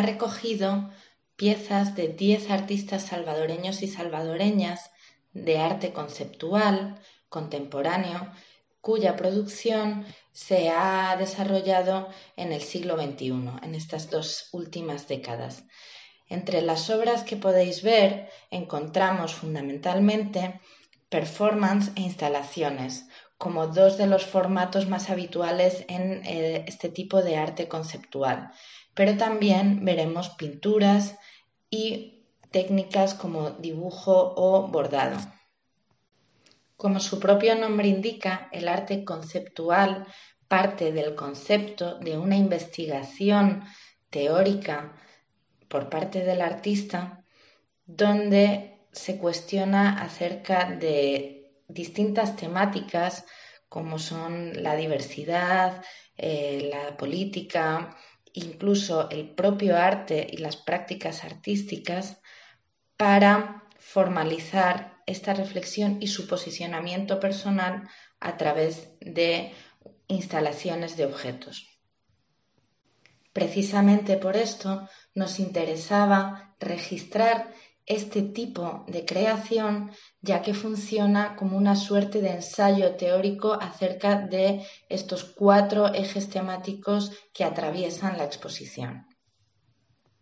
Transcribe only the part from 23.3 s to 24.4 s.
como dos de los